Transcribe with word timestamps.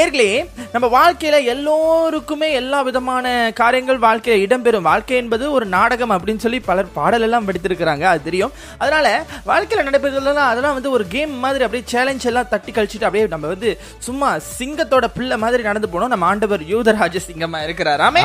நேர்களே 0.00 0.30
நம்ம 0.72 0.86
வாழ்க்கையில 0.94 1.36
எல்லோருக்குமே 1.44 2.52
எல்லா 2.52 2.78
விதமான 2.82 3.52
காரியங்கள் 3.54 3.98
வாழ்க்கையில 3.98 4.38
இடம்பெறும். 4.44 4.86
வாழ்க்கை 4.88 5.16
என்பது 5.16 5.52
ஒரு 5.56 5.66
நாடகம் 5.74 6.10
அப்படின்னு 6.10 6.42
சொல்லி 6.44 6.60
பலர் 6.60 6.88
பாடல் 6.92 7.24
எல்லாம் 7.26 7.46
படித்திருக்கிறாங்க 7.48 8.00
அது 8.12 8.22
தெரியும். 8.22 8.52
அதனால 8.78 9.26
வாழ்க்கையில 9.46 9.84
நடைபெறுறதெல்லாம் 9.88 10.48
அதெல்லாம் 10.52 10.76
வந்து 10.78 10.90
ஒரு 10.90 11.04
கேம் 11.06 11.36
மாதிரி 11.44 11.64
அப்படியே 11.64 11.88
சேலஞ்ச் 11.92 12.26
எல்லாம் 12.30 12.48
தட்டி 12.48 12.72
கழிச்சிட்டு 12.72 13.08
அப்படியே 13.08 13.26
நம்ம 13.26 13.46
வந்து 13.46 13.78
சும்மா 13.98 14.30
சிங்கத்தோட 14.58 15.08
பிள்ளை 15.14 15.38
மாதிரி 15.44 15.62
நடந்து 15.62 15.90
போனோம். 15.92 16.12
நம்ம 16.14 16.26
ஆண்டவர் 16.26 16.64
யூதராஜ 16.72 17.22
சிங்கமா 17.28 17.62
இருக்கிறாராமே. 17.68 18.24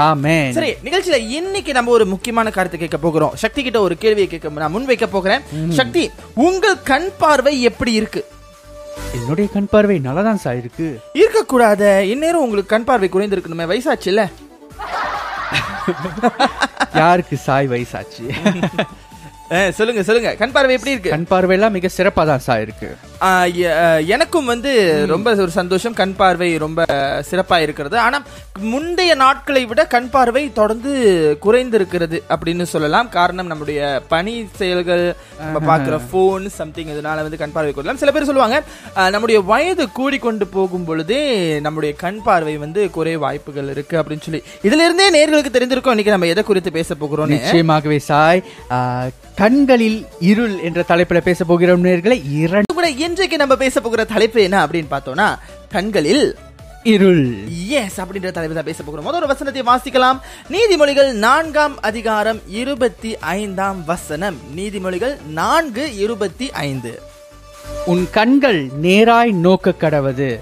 சரி 0.58 0.74
நிகழ்ச்சியில 0.84 1.22
இன்னைக்கு 1.38 1.74
நம்ம 1.74 1.92
ஒரு 1.92 2.06
முக்கியமான 2.16 2.56
கருத்தை 2.58 2.80
கேட்க 2.80 2.98
போகிறோம். 2.98 3.36
சக்தி 3.36 3.64
கிட்ட 3.64 3.82
ஒரு 3.82 3.98
கேள்வியை 3.98 4.28
கேட்க 4.28 4.56
நான் 4.66 4.76
முன் 4.78 4.86
வைக்க 4.86 5.08
போகிறேன். 5.08 5.42
சக்தி 5.70 6.10
உங்கள் 6.34 6.82
கண் 6.92 7.10
பார்வை 7.18 7.62
எப்படி 7.72 7.94
இருக்கு? 8.02 8.24
என்னுடைய 9.14 9.50
கண் 9.54 9.68
பார்வை 9.70 10.02
நல்லாதான் 10.04 10.36
சார் 10.36 10.58
இருக்கு. 10.58 11.00
இருக்கக்கூடாத. 11.14 12.00
இந்நேரம் 12.00 12.42
உங்களுக்கு 12.42 12.66
கண் 12.66 12.84
பார்வை 12.84 13.10
குறைந்திருக்கணுமே. 13.10 13.72
வயசாச்சுல்ல? 13.72 14.32
யாருக்கு 16.96 17.38
சாய் 17.38 17.68
வயசாச்சு? 17.68 18.34
சொல்லுங்க 19.78 20.02
சொல்லுங்க. 20.08 20.32
கண் 20.40 20.52
பார்வை 20.56 20.74
எப்படி 20.78 20.92
இருக்கு? 20.96 21.14
கண் 21.14 21.30
பார்வையெல்லாம் 21.30 21.74
மிக 21.76 21.90
சிறப்பா 21.96 22.24
தான் 22.30 22.44
சார் 22.48 22.64
இருக்கு. 22.66 22.90
எனக்கும் 24.16 24.50
வந்து 24.52 24.72
ரொம்ப 25.12 25.30
ஒரு 25.44 25.52
சந்தோஷம். 25.58 25.96
கண் 26.00 26.14
பார்வை 26.20 26.50
ரொம்ப 26.64 26.86
சிறப்பா 27.30 27.58
இருக்கிறது. 27.66 27.98
ஆனா 28.04 28.18
முந்தைய 28.74 29.12
நாட்களை 29.22 29.64
விட 29.72 29.82
கண் 29.94 30.10
பார்வை 30.16 30.44
தொடர்ந்து 30.60 30.92
குறைந்திருக்கிறது 31.46 32.18
அப்படின்னு 32.34 32.66
சொல்லலாம். 32.74 33.10
காரணம் 33.18 33.50
நம்முடைய 33.52 33.80
பணி 34.14 34.36
செயல்கள் 34.60 35.04
நம்ம 35.40 35.62
பார்க்குற 35.72 35.98
ஃபோன் 36.12 36.46
சம்திங் 36.60 36.92
இதனால 36.96 37.24
வந்து 37.28 37.42
கண் 37.44 37.56
பார்வை 37.56 37.72
குறையலாம். 37.74 38.02
சில 38.04 38.14
பேர் 38.16 38.30
சொல்லுவாங்க 38.30 38.60
நம்முடைய 39.16 39.40
வயது 39.52 39.88
கூடிக்கொண்டு 40.00 40.48
போகும் 40.58 40.88
பொழுதே 40.90 41.24
நம்முடைய 41.68 41.94
கண் 42.04 42.22
பார்வை 42.28 42.56
வந்து 42.66 42.84
குறைய 42.98 43.18
வாய்ப்புகள் 43.26 43.72
இருக்கு 43.76 43.98
அப்படின்னு 44.02 44.28
சொல்லி. 44.28 44.44
இதுல 44.68 44.86
இருந்தே 44.88 45.10
நேர்களுக்கு 45.18 45.56
தெரிந்திருக்கும். 45.58 45.96
இன்னைக்கு 45.96 46.16
நம்ம 46.16 46.32
எதை 46.36 46.44
குறித்து 46.52 46.78
பேச 46.80 46.96
போகிறோம் 47.04 47.36
நிச்சயமாகவே 47.38 48.00
சாய். 48.12 48.44
கண்களில் 49.40 50.06
இருள் 50.20 50.60
என்ற 50.60 50.84
தலைப்புல 50.88 51.20
பேச 51.22 51.46
போகிறோம் 51.46 51.84
நேர்களை. 51.84 52.18
இரண்டு 52.32 52.74
கூட 52.74 52.90
இன்றைக்கு 52.90 53.38
நம்ம 53.38 53.56
பேச 53.56 53.82
போகிற 53.82 54.04
தலைப்பு 54.04 54.42
என்ன 54.42 54.66
அப்படின்னு 54.66 54.86
பார்த்தோம்னா 54.92 55.38
கண்களில் 55.70 56.36
இருள். 56.84 57.38
எஸ் 57.70 58.02
அப்படின்ற 58.02 58.32
தலைப்பு 58.32 58.54
தான் 58.54 58.64
பேச 58.64 58.84
போகிறோம். 58.84 59.06
முதல் 59.06 59.22
ஒரு 59.22 59.28
வசனத்தை 59.28 59.62
வாசிக்கலாம். 59.62 60.20
நீதிமொழிகள் 60.50 61.12
நான்காம் 61.12 61.82
அதிகாரம் 61.82 62.40
இருபத்தி 62.48 63.18
ஐந்தாம் 63.18 63.86
வசனம். 63.86 64.38
நீதிமொழிகள் 64.56 65.16
நான்கு 65.26 65.98
இருபத்தி 65.98 66.52
ஐந்து. 66.52 67.02
உன் 67.86 68.08
கண்கள் 68.12 68.70
நேராய் 68.82 69.32
நோக்க 69.32 69.74
கடவது. 69.80 70.40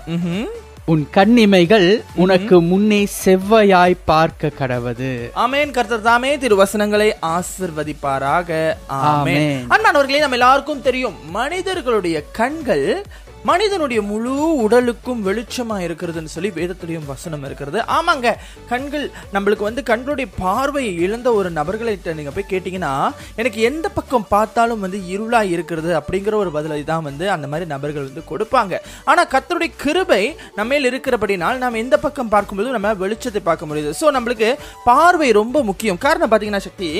உன் 0.89 1.07
கண்ணிமைகள் 1.11 2.03
உனக்கு 2.15 2.61
முன்னே 2.61 3.07
செவ்வையாய் 3.25 3.97
பார்க்க 4.05 4.51
கடவது. 4.59 5.31
ஆமென். 5.33 5.71
கர்த்தர் 5.71 6.01
தாமே 6.01 6.37
திருவசனங்களை 6.37 7.15
ஆசிர்வதிப்பாராக. 7.21 8.75
ஆமென். 8.87 9.65
அன்பானவர்களே 9.69 10.17
நம்ம 10.17 10.35
எல்லாருக்கும் 10.35 10.81
தெரியும் 10.81 11.29
மனிதர்களுடைய 11.29 12.23
கண்கள் 12.31 13.05
மனிதனுடைய 13.49 13.99
முழு 14.09 14.35
உடலுக்கும் 14.65 15.19
வெளிச்சமா 15.27 15.75
இருக்கிறதுன்னு 15.85 16.31
சொல்லி 16.35 16.49
வேதத்திலையும் 16.57 17.09
வசனம் 17.11 17.43
இருக்கிறது. 17.47 17.79
ஆமாங்க 17.97 18.27
கண்கள் 18.71 19.05
நம்மளுக்கு 19.35 19.67
வந்து 19.67 19.81
கண்களுடைய 19.89 20.27
பார்வையை 20.43 20.93
இழந்த 21.05 21.27
ஒரு 21.39 21.49
நபர்கள்ட்ட 21.57 22.15
நீங்க 22.17 22.31
போய் 22.35 22.49
கேட்டீங்கன்னா 22.53 22.93
எனக்கு 23.41 23.59
எந்த 23.69 23.87
பக்கம் 23.97 24.25
பார்த்தாலும் 24.33 24.83
வந்து 24.85 24.99
இருளா 25.15 25.41
இருக்கிறது 25.55 25.91
அப்படிங்கிற 25.99 26.35
ஒரு 26.43 26.51
பதிலை 26.57 26.79
தான் 26.91 27.05
வந்து 27.09 27.27
அந்த 27.35 27.47
மாதிரி 27.51 27.67
நபர்கள் 27.73 28.07
வந்து 28.09 28.23
கொடுப்பாங்க. 28.31 28.73
ஆனா 29.11 29.21
கர்த்தருடைய 29.33 29.71
கிருபை 29.83 30.21
நம்மேல் 30.59 30.89
இருக்கிறபடினால் 30.91 31.61
நாம் 31.63 31.81
எந்த 31.83 31.97
பக்கம் 32.05 32.33
பார்க்கும்போது 32.35 32.75
நம்ம 32.77 32.95
வெளிச்சத்தை 33.03 33.43
பார்க்க 33.49 33.69
முடியுது. 33.69 33.93
சோ 34.01 34.07
நம்மளுக்கு 34.17 34.49
பார்வை 34.89 35.29
ரொம்ப 35.41 35.63
முக்கியம். 35.69 36.01
காரணம் 36.07 36.33
பாத்தீங்கன்னா 36.33 36.65
சக்தி 36.67 36.91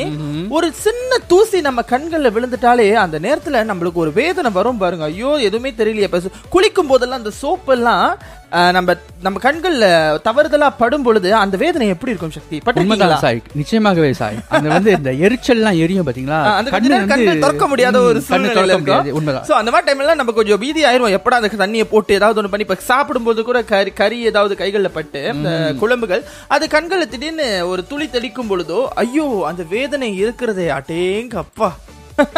ஒரு 0.57 0.69
சின்ன 0.85 1.22
தூசி 1.33 1.61
நம்ம 1.69 1.85
கண்கள்ல 1.93 2.33
விழுந்துட்டாலே 2.38 2.88
அந்த 3.05 3.17
நேரத்துல 3.27 3.66
நம்மளுக்கு 3.72 4.03
ஒரு 4.05 4.13
வேதனை 4.22 4.51
வரும் 4.59 4.81
பாருங்க. 4.85 5.05
ஐயோ 5.13 5.33
எதுவுமே 5.49 5.73
தெரியலையே. 5.81 6.13
குளிக்கும் 6.49 6.89
போதெல்லாம் 6.89 7.21
அந்த 7.21 7.33
சோப்பு 7.37 7.71
எல்லாம் 7.73 8.07
அஹ், 8.51 8.71
நம்ம 8.73 8.91
நம்ம 9.21 9.37
கண்கள்ல 9.41 9.85
தவறுதலா 10.25 10.67
படும் 10.77 11.03
பொழுது 11.03 11.29
அந்த 11.37 11.55
வேதனை 11.61 11.87
எப்படி 11.89 12.11
இருக்கும் 12.13 12.33
சக்தி? 12.35 12.57
பட்டிருக்கீங்களா? 12.59 13.17
சாய். 13.23 13.39
நிச்சயமாகவே 13.59 14.11
சாய். 14.13 14.37
அந்த 14.51 14.67
வந்து 14.71 14.89
இந்த 14.95 15.11
எரிச்சல்லாம் 15.23 15.79
எரியும் 15.81 16.07
பாத்தீங்களா? 16.07 16.37
அந்த 16.53 16.69
கண்கள் 16.75 17.41
திறக்க 17.41 17.67
முடியாத 17.67 17.97
ஒரு 18.03 18.19
சூழ்நிலை 18.21 18.63
இருக்கும். 18.67 19.09
உண்மைதான். 19.17 19.45
சோ 19.49 19.55
அந்த 19.57 19.73
மாதிரி 19.73 19.87
டைம்ல 19.89 20.15
நம்ம 20.15 20.35
கொஞ்சம் 20.37 20.61
பீதி 20.63 20.83
ஆயிரும். 20.87 21.15
எப்படா 21.17 21.39
அந்த 21.41 21.51
தண்ணியை 21.57 21.87
போட்டு 21.89 22.17
ஏதாவது 22.17 22.41
ஒண்ணு 22.41 22.53
பண்ணி 22.53 22.67
இப்ப 22.67 22.79
சாப்பிடும்போது 22.87 23.43
கூட 23.45 23.61
கறி 23.69 23.93
கறி 23.95 24.19
ஏதாவது 24.31 24.55
கைகள்ல 24.57 24.91
பட்டு 24.93 25.23
இந்த 25.33 25.51
குழம்புகள் 25.81 26.23
அது 26.51 26.67
கண்கள்ல 26.73 27.07
திடீர்னு 27.09 27.49
ஒரு 27.69 27.83
துளி 27.91 28.07
தெளிக்கும் 28.09 28.49
பொழுதோ 28.49 28.79
ஐயோ 29.03 29.27
அந்த 29.49 29.65
வேதனை 29.71 30.11
இருக்கிறதே 30.23 30.67
அட்டேங்க 30.77 31.37
அப்பா 31.43 31.69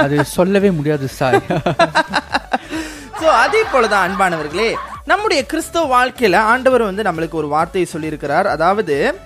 அது 0.02 0.16
சொல்லவே 0.32 0.72
முடியாது 0.78 1.08
சாய். 1.14 1.42
சோ 3.22 3.24
அதே 3.24 3.62
போலதான் 3.74 4.06
அன்பானவர்களே 4.08 4.76
நம்முடைய 5.06 5.46
கிறிஸ்தவ 5.46 5.86
வாழ்க்கையில 5.96 6.36
ஆண்டவர் 6.36 6.82
வந்து 6.82 7.04
நம்மளுக்கு 7.04 7.32
ஒரு 7.32 7.48
வார்த்தையை 7.48 7.90
சொல்லியிருக்கிறார். 7.94 8.48
அதாவது 8.48 9.20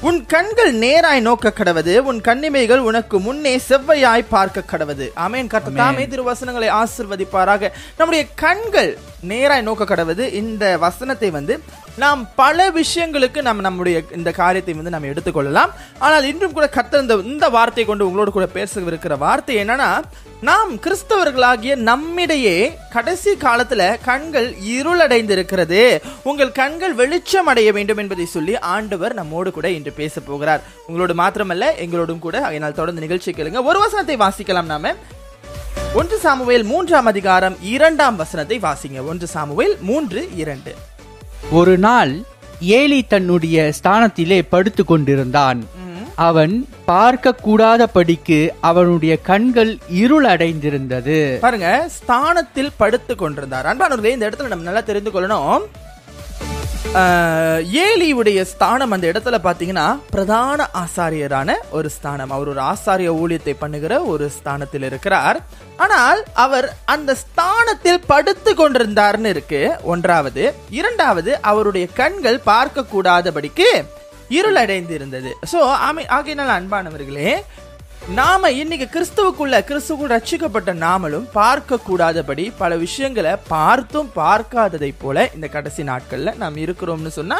உன் 0.00 0.26
கண்கள் 0.26 0.74
நேராய் 0.74 1.20
நோக்க 1.20 1.52
கடவது 1.58 1.98
உன் 1.98 2.20
கண்ணிமைகள் 2.20 2.78
உனக்கு 2.78 3.20
முன்னே 3.20 3.60
செவ்வையாய் 3.68 4.24
பார்க்க 4.28 4.62
கடவது. 4.72 5.10
ஆமென். 5.14 5.46
கர்த்தர் 5.46 5.74
தாமே 5.74 6.06
திருவசனங்களை 6.06 6.68
ஆசிர்வதிப்பாராக. 6.70 7.70
நம்முடைய 7.96 8.26
கண்கள் 8.34 8.98
நேராய் 9.28 9.62
நோக்க 9.62 9.84
கடவது. 9.84 10.32
இந்த 10.32 10.78
வசனத்தை 10.78 11.30
வந்து 11.30 11.60
நாம் 11.96 12.28
பல 12.34 12.70
விஷயங்களுக்கு 12.70 13.42
நம்ம 13.42 13.62
நம்முடைய 13.62 14.02
இந்த 14.16 14.30
காரியத்தை 14.30 14.74
வந்து 14.74 14.90
நம்ம 14.90 15.08
எடுத்துக்கொள்ளலாம். 15.08 15.70
ஆனால் 15.98 16.24
இன்றும் 16.24 16.52
கூட 16.52 16.68
கர்த்தர் 16.68 17.00
இந்த 17.00 17.14
இந்த 17.14 17.48
வார்த்தையை 17.48 17.84
கொண்டு 17.84 18.08
உங்களோட 18.08 18.28
கூட 18.28 18.48
பேசவிருக்கிற 18.54 19.18
வார்த்தை 19.18 19.56
என்னன்னா 19.56 20.02
நாம் 20.40 20.72
கிறிஸ்தவர்களாகிய 20.74 21.76
நம்மிடையே 21.76 22.78
கடைசி 22.90 23.34
காலத்துல 23.34 23.96
கண்கள் 24.04 24.54
இருளடைந்து 24.54 25.30
இருக்கிறது 25.30 26.02
உங்கள் 26.22 26.52
கண்கள் 26.52 26.94
வெளிச்சம் 26.94 27.46
அடைய 27.46 27.72
வேண்டும் 27.72 27.96
என்பதை 27.96 28.26
சொல்லி 28.26 28.58
ஆண்டவர் 28.58 29.14
நம்மோடு 29.14 29.50
கூட 29.50 29.70
இன்று 29.70 29.92
பேச 29.92 30.20
போகிறார். 30.20 30.62
உங்களோடு 30.86 31.14
மாத்திரமல்ல 31.14 31.64
எங்களோடும் 31.78 32.18
கூட. 32.18 32.42
அதனால் 32.42 32.72
தொடர்ந்து 32.72 33.00
நிகழ்ச்சி 33.00 33.32
கேளுங்க. 33.32 33.64
ஒரு 33.64 33.78
வசனத்தை 33.78 34.16
வாசிக்கலாம் 34.16 34.64
நாம. 34.64 34.94
ஒன்று 35.94 36.18
சாமுவேல் 36.18 36.62
மூன்றாம் 36.62 37.06
அதிகாரம் 37.06 37.56
இரண்டாம் 37.60 38.16
வசனத்தை 38.16 38.58
வாசிங்க. 38.58 39.06
ஒன்று 39.06 39.26
சாமுவேல் 39.26 39.76
மூன்று 39.80 40.28
இரண்டு. 40.36 40.74
ஒரு 41.50 41.78
நாள் 41.78 42.22
ஏலி 42.60 43.02
தன்னுடைய 43.02 43.72
ஸ்தானத்திலே 43.82 44.42
படுத்து 44.48 44.84
கொண்டிருந்தான் 44.84 45.64
அவன் 46.14 46.66
பார்க்க 46.84 47.34
கூடாதபடிக்கு 47.46 48.48
அவனுடைய 48.60 49.16
கண்கள் 49.16 49.78
இருள் 49.88 50.24
அடைந்திருந்தது 50.24 51.38
பாருங்க 51.40 51.88
ஸ்தானத்தில் 51.88 52.72
படுத்து 52.76 53.16
கொண்டிருந்தார் 53.16 53.66
அன்பானவர்களே 53.66 54.04
இந்த 54.04 54.28
இடத்துல 54.28 54.46
நம்ம 54.46 54.64
நல்லா 54.64 54.80
தெரிந்து 54.80 55.10
கொள்ளணும். 55.10 55.62
ஏலியுடைய 56.94 58.42
ஸ்தானம் 58.42 58.90
அந்த 58.90 59.06
இடத்துல 59.12 59.36
பாத்தீங்கன்னா 59.46 59.98
பிரதான 60.10 60.68
ஆசாரியரான 60.82 61.54
ஒரு 61.70 61.88
ஸ்தானம். 61.90 62.30
அவர் 62.30 62.48
ஒரு 62.48 62.60
ஆசாரிய 62.60 63.10
ஊழியத்தை 63.22 63.54
பண்ணுகிற 63.58 64.02
ஒரு 64.02 64.30
ஸ்தானத்தில் 64.30 64.82
இருக்கிறார். 64.82 65.38
ஆனால் 65.76 66.24
அவர் 66.32 66.76
அந்த 66.84 67.14
ஸ்தானத்தில் 67.14 68.06
படுத்து 68.06 68.54
கொண்டிருந்தார்னு 68.54 69.32
இருக்கு. 69.34 69.60
ஒன்றாவது. 69.82 70.54
இரண்டாவது 70.70 71.40
அவருடைய 71.40 71.86
கண்கள் 72.00 72.40
பார்க்க 72.50 72.90
கூடாதபடிக்கு 72.94 73.70
இருளடைந்து 74.30 74.90
இருந்தது 74.90 75.36
சோ 75.52 75.58
ஆமை 75.88 76.06
ஆகையினால் 76.06 76.54
அன்பானவர்களே 76.60 77.42
நாம 78.14 78.50
இன்னைக்கு 78.52 78.86
கிறிஸ்துவுக்குள்ள 78.86 79.56
கிறிஸ்துவுக்குள் 79.60 80.12
ரட்சிக்கப்பட்ட 80.12 80.72
நாமளும் 80.78 81.24
பார்க்க 81.32 81.78
கூடாதபடி 81.78 82.52
பல 82.58 82.76
விஷயங்களை 82.76 83.32
பார்த்தும் 83.48 84.10
பார்க்காததை 84.16 84.90
போல 84.98 85.24
இந்த 85.34 85.48
கடைசி 85.48 85.82
நாட்கள்ல 85.82 86.36
நாம் 86.36 86.56
இருக்கிறோம்னு 86.56 87.12
சொன்னா 87.16 87.38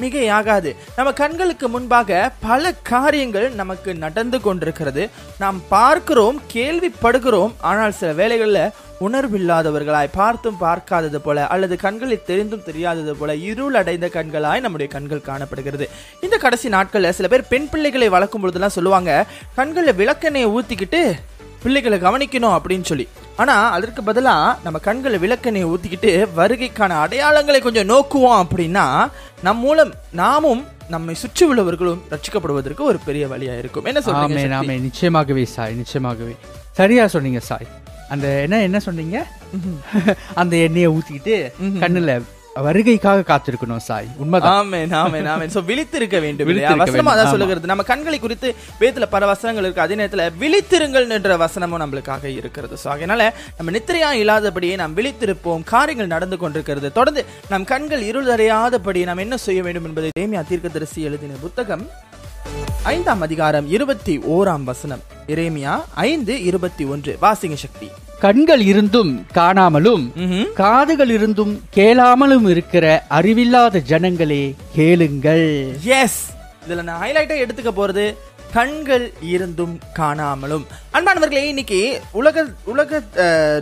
மிகையாகாது. 0.00 0.72
நம்ம 0.96 1.12
கண்களுக்கு 1.12 1.68
முன்பாக 1.68 2.32
பல 2.40 2.72
காரியங்கள் 2.92 3.48
நமக்கு 3.50 3.94
நடந்து 4.04 4.40
கொண்டிருக்கிறது. 4.40 5.04
நாம் 5.38 5.60
பார்க்கிறோம் 5.68 6.40
கேள்விப்படுகிறோம் 6.54 7.54
ஆனால் 7.70 7.96
சில 8.00 8.12
வேளைகள்ல 8.20 8.60
உணர்வில்லாதவர்களாய் 9.06 10.08
பார்த்தும் 10.12 10.56
பார்க்காதது 10.58 11.18
போல 11.20 11.46
அல்லது 11.46 11.74
கண்களில் 11.76 12.24
தெரிந்தும் 12.26 12.64
தெரியாதது 12.64 13.12
போல 13.16 13.36
இருள் 13.50 13.74
அடைந்த 13.74 14.06
கண்களாய் 14.14 14.64
நம்முடைய 14.64 14.92
கண்கள் 14.92 15.26
காணப்படுகிறது. 15.30 15.88
இந்த 16.20 16.36
கடைசி 16.36 16.68
நாட்களில் 16.68 17.16
சில 17.18 17.28
பேர் 17.28 17.50
பெண் 17.52 17.68
பிள்ளைகளை 17.68 18.08
வளர்க்கும் 18.08 18.44
பொழுதுலாம் 18.44 18.76
சொல்லுவாங்க 18.78 19.12
கண்களில் 19.54 19.98
விளக்கெண்ணெயை 20.00 20.48
ஊத்திக்கிட்டு 20.56 21.02
பிள்ளைகளை 21.62 21.98
கவனிக்கணும் 21.98 22.56
அப்படின்னு 22.56 22.82
சொல்லி. 22.82 23.08
ஆனா 23.36 23.70
அதற்கு 23.70 24.02
பதிலா 24.02 24.56
நம்ம 24.64 24.78
கண்களை 24.78 25.18
விளக்கெண்ணெய் 25.18 25.64
ஊத்திக்கிட்டு 25.64 26.10
வருகைக்கான 26.36 26.98
அடையாளங்களை 27.04 27.60
கொஞ்சம் 27.60 27.88
நோக்குவோம் 27.88 28.40
அப்படின்னா 28.42 29.10
நம் 29.42 29.58
மூலம் 29.58 29.92
நாமும் 30.12 30.66
நம்மை 30.88 31.14
சுற்றி 31.14 31.46
உள்ளவர்களும் 31.46 32.00
ரட்சிக்கப்படுவதற்கு 32.10 32.80
ஒரு 32.80 32.98
பெரிய 33.04 33.26
வழியா 33.26 33.58
இருக்கும். 33.58 33.84
என்ன 33.84 34.00
சொல்றீங்க? 34.00 34.60
ஆமே 34.60 34.76
நிச்சயமாகவே 34.86 35.42
சாய் 35.42 35.74
நிச்சயமாகவே. 35.74 36.34
சரியா 36.72 37.06
சொன்னீங்க 37.06 37.40
சாய். 37.40 37.66
அந்த 38.08 38.26
என்ன 38.40 38.62
என்ன 38.62 38.80
சொன்னீங்க? 38.80 39.26
அந்த 40.34 40.56
எண்ணெயை 40.56 40.88
ஊத்திக்கிட்டு 40.88 41.36
கண்ணுல 41.82 42.12
வருகைக்காக 42.62 43.24
காத்திருக்கணும் 43.30 43.76
சாய். 43.76 44.06
உண்மைதான். 44.16 44.52
ஆமென் 44.52 44.92
ஆமென் 44.92 45.26
ஆமென். 45.26 45.48
சோ 45.48 45.58
விழித்திருக்க 45.70 46.20
வேண்டும். 46.20 46.76
வசனம் 46.76 47.06
அதான் 47.06 47.30
சொல்லுகிறது. 47.30 47.66
நம்ம 47.66 47.82
கண்களை 47.82 48.18
குறித்து 48.18 48.54
வேதத்துல 48.80 49.06
பல 49.10 49.26
வசனங்கள் 49.26 49.64
இருக்கு. 49.64 49.82
அதே 49.82 49.94
நேரத்துல 49.94 50.30
விழித்திருங்கள் 50.40 51.08
என்ற 51.08 51.36
வசனமும் 51.36 51.82
நம்மளுக்காக 51.84 52.24
இருக்கிறது. 52.24 52.76
சோ 52.84 52.88
அதனால 52.88 53.36
நம்ம 53.58 53.78
நித்திரையா 53.78 54.10
இல்லாதபடியே 54.22 54.74
நாம் 54.74 54.96
விழித்திருப்போம். 54.96 55.64
காரியங்கள் 55.64 56.06
நடந்து 56.06 56.36
கொண்டிருக்கிறது. 56.36 56.92
தொடர்ந்து 56.92 57.24
நம் 57.48 57.64
கண்கள் 57.64 58.02
இருள் 58.02 58.28
அறியாதபடி 58.28 59.04
நாம் 59.04 59.16
என்ன 59.16 59.36
செய்ய 59.36 59.62
வேண்டும் 59.62 59.84
என்பதை 59.84 60.10
தேமியா 60.20 60.46
தீர்க்கதரிசி 60.48 61.02
எழுதின 61.02 61.32
புத்தகம் 61.40 61.86
ஐந்தாம் 62.82 63.20
அதிகாரம் 63.20 63.70
இருபத்தி 63.70 64.18
ஓராம் 64.18 64.64
வசனம். 64.64 65.02
இரேமியா 65.26 65.82
ஐந்து 65.94 66.44
இருபத்தி 66.44 66.84
ஒன்று. 66.84 67.18
வாசிங்க 67.22 67.54
சக்தி. 67.54 67.90
கண்கள் 68.18 68.60
இருந்தும் 68.60 69.10
காணாமலும். 69.34 70.04
காதுகள் 70.54 71.10
இருந்தும் 71.10 71.52
கேளாமலும் 71.76 72.48
இருக்கிற 72.48 72.84
அறிவில்லாத 73.08 73.82
ஜனங்களே 73.88 74.42
கேளுங்கள் 74.74 75.46
எஸ் 76.00 76.20
இதுல 76.66 76.82
நான் 76.82 77.02
ஹைலைட்டா 77.02 77.36
எடுத்துக்க 77.44 77.72
போறது 77.76 78.06
கண்கள் 78.52 79.12
இருந்தும் 79.20 79.78
காணாமலும். 79.98 80.64
அன்பானவர்களே 80.92 81.42
இன்னைக்கு 81.52 82.00
உலக 82.12 82.44
உலக 82.64 83.00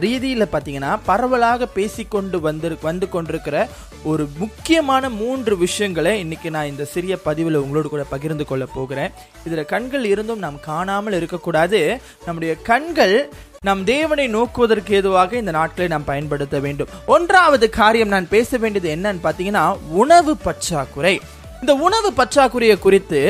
ரீதியில் 0.04 0.52
பார்த்தீங்கன்னா 0.52 0.98
பரவலாக 1.04 1.66
பேசிக்கொண்டு 1.66 2.40
வந்து 2.40 2.78
வந்து 2.82 3.08
கொண்டிருக்கிற 3.08 3.68
ஒரு 4.04 4.28
முக்கியமான 4.38 5.08
மூன்று 5.08 5.56
விஷயங்களை 5.56 6.20
இன்னைக்கு 6.20 6.50
நான் 6.50 6.66
இந்த 6.66 6.84
சிறிய 6.84 7.16
பதிவில் 7.18 7.60
உங்களோடு 7.62 7.88
கூட 7.88 8.04
பகிர்ந்து 8.04 8.44
கொள்ள 8.44 8.66
போகிறேன். 8.66 9.12
இதில் 9.46 9.64
கண்கள் 9.64 10.04
இருந்தும் 10.04 10.38
நாம் 10.38 10.60
காணாமல் 10.60 11.12
இருக்கக்கூடாது. 11.12 12.00
நம்முடைய 12.24 12.54
கண்கள் 12.70 13.32
நம் 13.60 13.84
தேவனை 13.84 14.28
நோக்குவதற்கு 14.28 14.94
ஏதுவாக 14.94 15.36
இந்த 15.36 15.50
நாட்களை 15.50 15.88
நாம் 15.88 16.04
பயன்படுத்த 16.04 16.58
வேண்டும். 16.58 16.88
ஒன்றாவது 17.06 17.68
காரியம் 17.70 18.08
நான் 18.08 18.28
பேச 18.28 18.58
வேண்டியது 18.58 18.90
என்னன்னு 18.96 19.24
பார்த்தீங்கன்னா 19.26 19.76
உணவு 19.90 20.36
பற்றாக்குறை. 20.36 21.20
இந்த 21.60 21.74
உணவு 21.74 22.12
பற்றாக்குறையை 22.16 22.78
குறித்து 22.78 23.20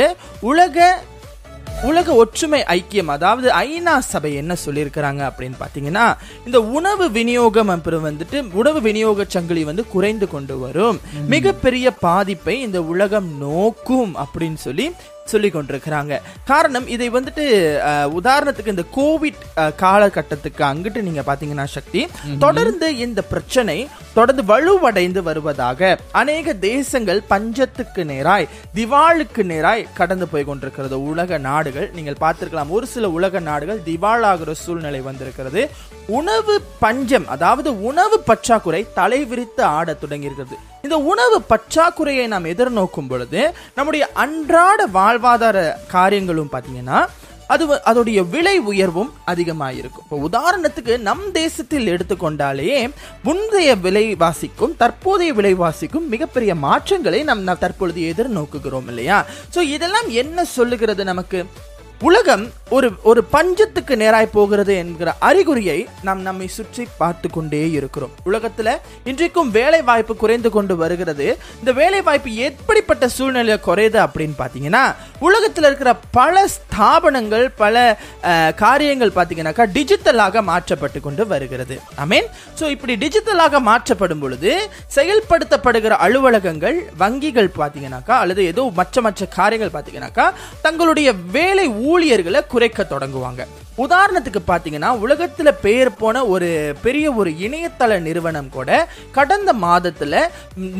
உலக 0.40 1.02
உலக 1.82 2.14
ஒற்றுமை 2.14 2.64
ஐக்கியம் 2.64 3.10
அதாவது 3.10 3.50
ஐநா 3.50 3.98
சபை 3.98 4.34
என்ன 4.34 4.56
சொல்லியிருக்கிறாங்க 4.66 5.30
அப்படின்னு 5.30 5.54
பாத்தீங்கன்னா 5.60 6.16
இந்த 6.46 6.60
உணவு 6.60 7.10
விநியோகம் 7.10 7.68
அப்புறம் 7.68 8.04
வந்துட்டு 8.04 8.52
உணவு 8.52 8.80
விநியோக 8.80 9.24
சங்கிலி 9.28 9.64
வந்து 9.64 9.88
குறைந்து 9.88 10.28
கொண்டு 10.28 10.58
வரும். 10.58 11.00
மிகப்பெரிய 11.28 11.90
பாதிப்பை 11.90 12.60
இந்த 12.60 12.82
உலகம் 12.82 13.38
நோக்கும் 13.38 14.16
அப்படின்னு 14.16 14.54
சொல்லி 14.54 14.92
சொல்லி 15.32 15.50
கொண்டிருக்கிறாங்க 15.50 16.20
காரணம் 16.52 16.86
இதை 16.94 17.08
வந்துட்டு 17.16 17.44
உதாரணத்துக்கு 18.20 18.74
இந்த 18.74 18.84
கோவிட் 18.98 19.40
காலகட்டத்துக்கு 19.84 20.64
அங்கிட்டு 20.70 21.06
நீங்க 21.08 21.24
பாத்தீங்கன்னா 21.28 21.66
சக்தி 21.76 22.02
தொடர்ந்து 22.44 22.88
இந்த 23.06 23.20
பிரச்சனை 23.32 23.78
தொடர்ந்து 24.18 24.42
வலுவடைந்து 24.50 25.22
வருவதாக 25.28 25.98
அநேக 26.20 26.54
தேசங்கள் 26.68 27.20
பஞ்சத்துக்கு 27.30 28.02
நேராய் 28.12 28.46
திவாலுக்கு 28.78 29.42
நேராய் 29.52 29.82
கடந்து 29.98 30.28
போய் 30.28 30.46
கொண்டிருக்கிறது. 30.50 30.96
உலக 31.10 31.38
நாடுகள் 31.48 31.88
நீங்கள் 31.96 32.20
பார்த்திருக்கலாம் 32.20 32.72
ஒரு 32.76 32.86
சில 32.86 33.10
உலக 33.18 33.40
நாடுகள் 33.50 33.82
திவாலாகிற 33.88 34.52
சூழ்நிலை 34.62 35.00
வந்திருக்கிறது. 35.00 35.62
உணவு 36.20 36.54
பஞ்சம் 36.84 37.28
அதாவது 37.34 37.68
உணவு 37.90 38.18
பற்றாக்குறை 38.30 38.82
தலைவிரித்து 38.96 39.62
ஆடத் 39.76 40.02
தொடங்கியிருக்கிறது. 40.04 40.58
இந்த 40.86 40.98
உணவு 41.12 41.38
பற்றாக்குறையை 41.52 42.26
நாம் 42.34 42.50
எதிர்நோக்கும் 42.54 43.12
பொழுது 43.12 43.40
நம்முடைய 43.76 44.06
அன்றாட 44.24 44.80
வாழ்வாதார 44.98 45.68
காரியங்களும் 45.94 46.52
பார்த்தீங்கன்னா 46.52 46.98
அது 47.54 47.64
அதோடைய 47.90 48.20
விலை 48.30 48.54
உயர்வும் 48.70 49.10
அதிகமாயிருக்கும். 49.32 50.04
இப்போ 50.06 50.16
உதாரணத்துக்கு 50.28 50.94
நம் 51.08 51.26
தேசத்தில் 51.32 51.90
எடுத்துக்கொண்டாலே 51.92 52.72
முந்தைய 53.26 53.76
விலைவாசிக்கும் 53.84 54.74
தற்போதைய 54.82 55.32
விலைவாசிக்கும் 55.38 56.08
மிகப்பெரிய 56.14 56.54
மாற்றங்களை 56.66 57.20
நம் 57.30 57.44
தற்பொழுது 57.64 58.02
எதிர்நோக்குகிறோம் 58.12 58.90
இல்லையா? 58.92 59.18
ஸோ 59.54 59.62
இதெல்லாம் 59.76 60.08
என்ன 60.22 60.44
சொல்லுகிறது 60.56 61.04
நமக்கு? 61.12 61.40
உலகம் 62.00 62.42
ஒரு 62.76 62.88
ஒரு 63.10 63.20
பஞ்சத்துக்கு 63.32 63.94
நேராய் 64.00 64.26
போகிறது 64.34 64.72
என்கிற 64.76 65.10
அறிகுறியை 65.28 65.76
நாம் 66.06 66.20
நம்மை 66.26 66.46
சுற்றி 66.56 66.84
பார்த்து 66.98 67.28
கொண்டே 67.30 67.60
இருக்கிறோம். 67.70 68.12
உலகத்துல 68.28 68.68
இன்றைக்கும் 69.10 69.50
வேலை 69.50 69.80
வாய்ப்பு 69.82 70.14
குறைந்து 70.22 70.50
கொண்டு 70.56 70.74
வருகிறது. 70.76 71.26
இந்த 71.58 71.72
வேலை 71.80 72.00
வாய்ப்பு 72.08 72.30
எப்படிப்பட்ட 72.48 73.08
சூழ்நிலையில 73.16 73.56
குறையுது 73.68 73.98
அப்படின்னு 74.06 74.36
பாத்தீங்கன்னா 74.42 74.82
உலகத்துல 75.28 75.68
இருக்கிற 75.70 75.94
பல 76.18 76.42
ஸ்தாபனங்கள் 76.56 77.46
பல 77.62 77.76
காரியங்கள் 78.62 79.16
பாத்தீங்கன்னாக்கா 79.18 79.66
டிஜிட்டலாக 79.76 80.42
மாற்றப்பட்டு 80.50 81.00
கொண்டு 81.06 81.26
வருகிறது. 81.32 81.78
ஐ 82.04 82.06
மீன் 82.12 82.28
ஸோ 82.60 82.70
இப்படி 82.76 82.96
டிஜிட்டலாக 83.04 83.62
மாற்றப்படும் 83.70 84.22
பொழுது 84.26 84.52
செயல்படுத்தப்படுகிற 84.98 85.96
அலுவலகங்கள் 86.08 86.78
வங்கிகள் 87.04 87.50
பாத்தீங்கன்னாக்கா 87.60 88.16
அல்லது 88.24 88.44
ஏதோ 88.52 88.66
மற்ற 88.82 89.06
மற்ற 89.08 89.30
காரியங்கள் 89.38 89.74
பாத்தீங்கன்னாக்கா 89.78 90.28
தங்களுடைய 90.66 91.08
வேலை 91.38 91.68
ஊழியர்களை 91.90 92.40
குறைக்க 92.52 92.86
தொடங்குவாங்க. 92.90 93.42
உதாரணத்துக்கு 93.84 94.40
பார்த்தீங்கன்னா 94.48 94.90
உலகத்தில் 95.04 95.58
பெயர் 95.64 95.90
போன 96.00 96.22
ஒரு 96.34 96.48
பெரிய 96.84 97.06
ஒரு 97.20 97.30
இணையதள 97.46 97.98
நிறுவனம் 98.06 98.48
கூட 98.54 98.70
கடந்த 99.16 99.50
மாதத்தில் 99.64 100.16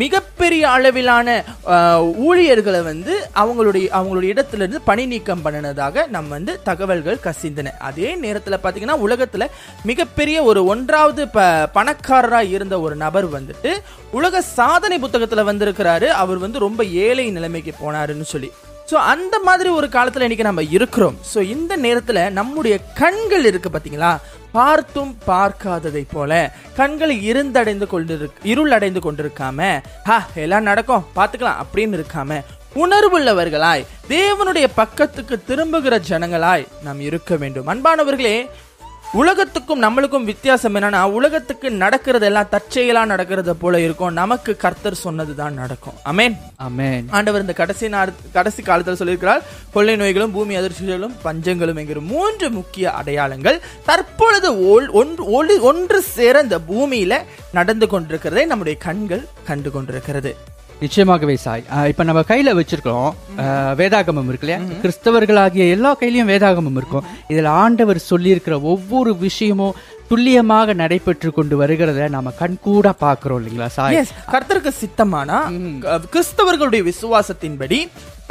மிகப்பெரிய 0.03 0.63
அளவிலான 0.75 1.29
ஊழியர்களை 2.29 2.81
வந்து 2.91 3.15
அவங்களுடைய 3.43 3.87
அவங்களுடைய 3.99 4.35
இடத்துலேருந்து 4.35 4.81
பணி 4.91 5.05
நீக்கம் 5.13 5.45
பண்ணினதாக 5.47 6.07
நம்ம 6.15 6.35
வந்து 6.37 6.55
தகவல்கள் 6.69 7.25
கசிந்தன. 7.27 7.75
அதே 7.91 8.11
நேரத்தில் 8.25 8.63
பார்த்தீங்கன்னா 8.65 8.97
உலகத்தில் 9.07 9.53
மிகப்பெரிய 9.91 10.37
ஒரு 10.51 10.63
ஒன்றாவது 10.73 11.25
ப 11.37 11.41
பணக்காரராக 11.77 12.55
இருந்த 12.57 12.79
ஒரு 12.87 12.97
நபர் 13.05 13.29
வந்துட்டு 13.37 13.73
உலக 14.19 14.43
சாதனை 14.59 14.99
புத்தகத்தில் 15.05 15.49
வந்திருக்கிறாரு. 15.51 16.09
அவர் 16.23 16.39
வந்து 16.47 16.65
ரொம்ப 16.67 16.81
ஏழை 17.07 17.27
நிலைமைக்கு 17.37 17.75
போனாருன்னு 17.83 18.29
சொல்லி. 18.35 18.51
ஸோ 18.91 18.97
அந்த 19.13 19.37
மாதிரி 19.47 19.69
ஒரு 19.79 19.87
காலத்தில் 19.95 20.25
இன்னைக்கு 20.25 20.49
நம்ம 20.49 20.63
இருக்கிறோம். 20.77 21.17
ஸோ 21.33 21.39
இந்த 21.55 21.73
நேரத்தில் 21.85 22.21
நம்முடைய 22.39 22.75
கண்கள் 23.01 23.47
இருக்கு 23.51 23.71
பார்த்தீங்களா 23.71 24.11
பார்த்தும் 24.57 25.11
பார்க்காததை 25.31 26.03
போல. 26.13 26.33
கண்களை 26.77 27.17
இருந்தடைந்து 27.31 27.87
கொண்டு 27.93 28.15
இருள் 28.53 28.75
அடைந்து 28.77 29.01
கொண்டிருக்காம 29.07 29.59
ஹா 30.09 30.19
எல்லாம் 30.45 30.69
நடக்கும் 30.71 31.07
பார்த்துக்கலாம் 31.19 31.61
அப்படின்னு 31.65 31.99
இருக்காம 31.99 32.39
உணர்வுள்ளவர்களாய் 32.85 33.87
தேவனுடைய 34.15 34.67
பக்கத்துக்கு 34.81 35.37
திரும்புகிற 35.51 35.97
ஜனங்களாய் 36.11 36.65
நாம் 36.87 37.01
இருக்க 37.09 37.37
வேண்டும். 37.43 37.69
அன்பானவர்களே 37.75 38.37
உலகத்துக்கும் 39.13 39.83
நம்மளுக்கும் 39.83 40.25
வித்தியாசம் 40.25 40.75
என்னன்னா 40.75 41.03
உலகத்துக்கு 41.11 41.71
நடக்கிறது 41.71 42.27
எல்லாம் 42.27 42.49
தற்செயலா 42.53 43.05
நடக்கிறது 43.05 43.57
போல 43.57 43.81
இருக்கும். 43.81 44.13
நமக்கு 44.13 44.57
கர்த்தர் 44.57 44.95
சொன்னதுதான் 44.95 45.55
நடக்கும். 45.55 45.95
அமேன் 46.05 46.37
ஆமென் 46.67 47.07
ஆண்டவர் 47.11 47.41
இந்த 47.41 47.53
கடைசி 47.53 47.89
கடைசி 48.33 48.63
காலத்தில் 48.63 48.99
சொல்லியிருக்கிறார் 49.01 49.43
கொள்ளை 49.73 49.97
நோய்களும் 49.97 50.33
பூமி 50.33 50.57
அதிர்ச்சிகளும் 50.57 51.15
பஞ்சங்களும் 51.25 51.79
என்கிற 51.79 52.01
மூன்று 52.01 52.51
முக்கிய 52.51 52.93
அடையாளங்கள் 52.93 53.61
தற்பொழுது 53.85 54.51
ஒன்று 55.63 56.03
சேர 56.03 56.41
இந்த 56.41 56.59
பூமியில 56.59 57.23
நடந்து 57.53 57.87
கொண்டிருக்கிறதை 57.87 58.47
நம்முடைய 58.47 58.79
கண்கள் 58.79 59.25
கண்டு 59.45 59.71
கொண்டிருக்கிறது. 59.71 60.37
நிச்சயமாகவே 60.81 61.35
சாய். 61.45 61.63
இப்ப 61.91 62.05
நம்ம 62.09 62.23
கையில 62.31 62.51
வச்சிருக்கோம் 62.59 63.11
வேதாகமம் 63.81 64.29
இருக்கு 64.31 64.47
இல்லையா 64.47 64.61
கிறிஸ்தவர்களாகிய 64.83 65.65
எல்லா 65.75 65.91
கையிலயும் 66.01 66.31
வேதாகமம் 66.33 66.79
இருக்கும். 66.81 67.07
இதுல 67.29 67.53
ஆண்டவர் 67.63 68.07
சொல்லியிருக்கிற 68.11 68.57
ஒவ்வொரு 68.73 69.13
விஷயமும் 69.27 69.77
துல்லியமாக 70.11 70.75
நடைபெற்று 70.81 71.29
கொண்டு 71.39 71.55
வருகிறத 71.63 72.09
நாம 72.09 72.33
கண்கூட 72.41 72.93
பாக்குறோம் 73.01 73.39
இல்லைங்களா 73.41 73.69
சாய்? 73.77 73.97
கர்த்தருக்கு 74.35 74.73
சித்தமானா 74.83 75.39
கிறிஸ்தவர்களுடைய 76.13 76.83
விசுவாசத்தின்படி 76.91 77.81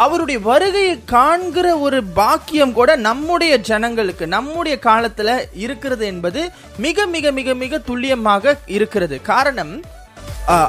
அவருடைய 0.05 0.37
வருகையை 0.49 0.95
காண்கிற 1.15 1.67
ஒரு 1.87 1.99
பாக்கியம் 2.21 2.73
கூட 2.73 2.95
நம்முடைய 3.09 3.53
ஜனங்களுக்கு 3.69 4.25
நம்முடைய 4.27 4.77
காலத்துல 4.87 5.35
இருக்கிறது 5.65 6.05
என்பது 6.05 6.41
மிக 6.77 7.07
மிக 7.07 7.31
மிக 7.31 7.55
மிக 7.63 7.81
துல்லியமாக 7.89 8.55
இருக்கிறது. 8.77 9.17
காரணம் 9.33 9.75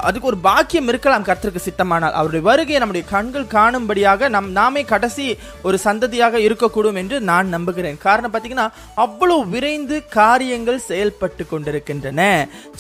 அதுக்கு 0.07 0.29
ஒரு 0.31 0.39
பாக்கியம் 0.47 0.89
இருக்கலாம் 0.91 1.25
கர்த்தருக்கு 1.29 1.63
சித்தமானால். 1.65 2.15
அவருடைய 2.19 2.43
வருகையை 2.49 2.79
நம்முடைய 2.83 3.05
கண்கள் 3.11 3.47
காணும்படியாக 3.55 4.29
நம் 4.35 4.49
நாமே 4.59 4.83
கடைசி 4.93 5.27
ஒரு 5.67 5.77
சந்ததியாக 5.85 6.41
இருக்கக்கூடும் 6.47 6.99
என்று 7.01 7.17
நான் 7.31 7.53
நம்புகிறேன். 7.55 7.99
காரணம் 8.07 8.33
பார்த்தீங்கன்னா 8.35 8.67
அவ்வளோ 9.05 9.37
விரைந்து 9.55 9.97
காரியங்கள் 10.19 10.81
செயல்பட்டு 10.87 11.47
கொண்டிருக்கின்றன. 11.53 12.23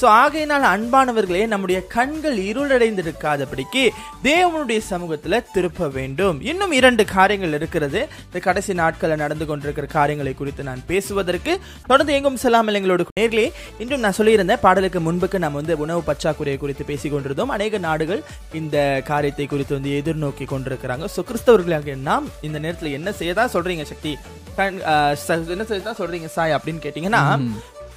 ஸோ 0.00 0.06
ஆகையினால் 0.22 0.66
அன்பானவர்களே 0.74 1.42
நம்முடைய 1.52 1.80
கண்கள் 1.96 2.38
இருளடைந்திருக்காதபடிக்கு 2.50 3.84
தேவனுடைய 4.28 4.80
சமூகத்தில் 4.92 5.38
திருப்ப 5.54 5.90
வேண்டும். 5.98 6.40
இன்னும் 6.50 6.74
இரண்டு 6.78 7.04
காரியங்கள் 7.16 7.56
இருக்கிறது. 7.58 8.02
இந்த 8.28 8.44
கடைசி 8.48 8.72
நாட்களில் 8.82 9.22
நடந்து 9.24 9.46
கொண்டிருக்கிற 9.50 9.88
காரியங்களை 9.98 10.34
குறித்து 10.40 10.68
நான் 10.70 10.82
பேசுவதற்கு 10.92 11.52
தொடர்ந்து 11.90 12.16
எங்கும் 12.18 12.40
செல்லாமல் 12.46 12.78
எங்களோட 12.80 13.08
நேர்களே 13.20 13.46
இன்றும் 13.82 14.04
நான் 14.06 14.18
சொல்லியிருந்தேன் 14.20 14.64
பாடலுக்கு 14.66 15.00
முன்புக்கு 15.10 15.44
நம்ம 15.46 15.62
வந்து 15.62 15.80
உணவு 15.86 16.02
பச்சாக்குறையை 16.10 16.58
குறித்து 16.58 16.84
பேசிக் 16.86 17.12
கொண்டிருந்தோம் 17.12 17.48
அநேக 17.48 17.78
நாடுகள் 17.78 18.22
இந்த 18.52 19.02
காரியத்தை 19.04 19.46
குறித்து 19.46 19.74
வந்து 19.74 20.02
எதிர்நோக்கி 20.04 20.44
கொண்டிருக்கிறாங்க. 20.44 21.04
ஸோ 21.16 21.24
கிறிஸ்தவர்களாக 21.24 21.96
நாம் 21.96 22.28
இந்த 22.40 22.58
நேரத்தில் 22.58 22.92
என்ன 22.92 23.10
செய்யதான் 23.10 23.52
சொல்றீங்க 23.52 23.82
சக்தி? 23.82 24.16
ச- 24.56 25.48
என்ன 25.48 25.62
செய்யதான் 25.62 25.98
சொல்றீங்க 25.98 26.24
சாய் 26.26 26.52
அப்படின்னு 26.52 26.84
கேட்டீங்கன்னா 26.86 27.40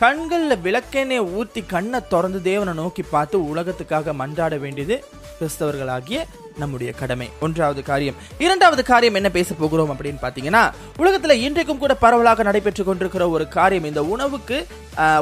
கண்களில் 0.01 0.61
விளக்கெண்ணெய் 0.65 1.25
ஊத்தி 1.37 1.61
கண்ணை 1.71 1.99
திறந்து 2.11 2.39
தேவனை 2.41 2.73
நோக்கி 2.73 3.03
பார்த்து 3.13 3.37
உலகத்துக்காக 3.51 4.13
மன்றாட 4.19 4.53
வேண்டியது 4.59 4.95
கிறிஸ்தவர்களாகிய 5.39 6.19
நம்முடைய 6.61 6.91
கடமை. 6.99 7.27
ஒன்றாவது 7.45 7.81
காரியம். 7.89 8.15
இரண்டாவது 8.45 8.83
காரியம் 8.89 9.17
என்ன 9.19 9.29
பேச 9.37 9.53
போகிறோம் 9.53 9.91
அப்படின்னு 9.93 10.19
பாத்தீங்கன்னா 10.21 10.63
உலகத்துல 11.01 11.35
இன்றைக்கும் 11.47 11.81
கூட 11.83 11.95
பரவலாக 12.03 12.43
நடைபெற்று 12.43 12.83
கொண்டிருக்கிற 12.83 13.29
ஒரு 13.29 13.47
காரியம். 13.57 13.87
இந்த 13.89 14.03
உணவுக்கு 14.03 14.59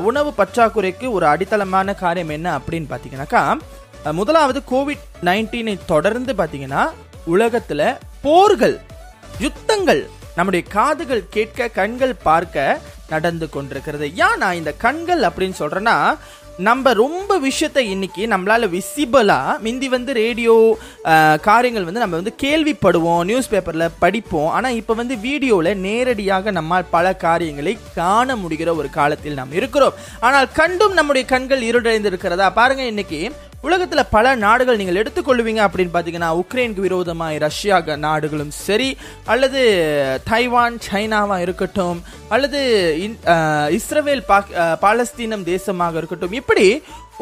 உணவு 0.10 0.34
பற்றாக்குறைக்கு 0.38 1.08
ஒரு 1.18 1.26
அடித்தளமான 1.26 1.96
காரியம் 2.04 2.34
என்ன 2.38 2.58
அப்படின்னு 2.58 2.88
பாத்தீங்கன்னாக்கா 2.94 3.44
முதலாவது 4.20 4.62
கோவிட் 4.72 5.08
நைன்டீனை 5.30 5.76
தொடர்ந்து 5.94 6.34
பாத்தீங்கன்னா 6.34 6.84
உலகத்துல 7.36 7.82
போர்கள் 8.22 8.76
யுத்தங்கள் 9.46 10.04
நம்முடைய 10.36 10.64
காதுகள் 10.76 11.24
கேட்க 11.30 11.68
கண்கள் 11.80 12.14
பார்க்க 12.30 12.80
நடந்து 13.14 13.48
கொண்டிருக்கிறது. 13.56 14.08
ஏன் 14.26 14.42
நான் 14.44 14.60
இந்த 14.62 14.74
கண்கள் 14.86 15.24
அப்படின்னு 15.30 15.62
சொல்கிறேன்னா 15.64 15.96
நம்ம 16.68 16.92
ரொம்ப 17.02 17.32
விஷயத்தை 17.46 17.82
இன்னைக்கு 17.94 18.24
நம்மளால 18.32 18.68
விசிபிளாக 18.76 19.58
முந்தி 19.66 19.88
வந்து 19.94 20.12
ரேடியோ 20.20 20.54
காரியங்கள் 21.48 21.86
வந்து 21.88 22.04
நம்ம 22.04 22.20
வந்து 22.20 22.34
கேள்விப்படுவோம் 22.44 23.22
நியூஸ் 23.30 23.52
பேப்பரில் 23.52 23.96
படிப்போம். 24.04 24.50
ஆனால் 24.58 24.78
இப்போ 24.80 24.94
வந்து 25.02 25.16
வீடியோவில் 25.28 25.82
நேரடியாக 25.88 26.52
நம்மால் 26.58 26.90
பல 26.96 27.16
காரியங்களை 27.26 27.74
காண 28.00 28.38
முடிகிற 28.44 28.72
ஒரு 28.82 28.92
காலத்தில் 28.98 29.40
நாம் 29.42 29.58
இருக்கிறோம். 29.60 29.98
ஆனால் 30.28 30.50
கண்டும் 30.60 30.98
நம்முடைய 31.00 31.26
கண்கள் 31.34 31.68
இருடடைந்து 31.70 32.12
இருக்கிறதா 32.14 32.48
பாருங்க 32.60 32.86
இன்னைக்கு 32.94 33.22
உலகத்துல 33.64 34.02
பல 34.10 34.36
நாடுகள் 34.36 34.78
நீங்கள் 34.78 35.00
எடுத்துக்கொள்வீங்க 35.04 35.62
அப்படின்னு 35.68 35.94
பாத்தீங்கன்னா 35.94 36.30
உக்ரைனுக்கு 36.42 36.82
விரோதமாய் 36.82 37.38
ரஷ்யா 37.38 37.78
நாடுகளும் 37.96 38.52
சரி 38.58 38.90
அல்லது 39.26 39.62
தைவான் 40.24 40.78
சைனாவா 40.88 41.38
இருக்கட்டும் 41.40 42.00
அல்லது 42.30 42.60
இஸ்ரேல் 43.70 44.24
பாலஸ்தீனம் 44.82 45.44
தேசமாக 45.44 45.98
இருக்கட்டும் 45.98 46.32
இப்படி 46.32 46.68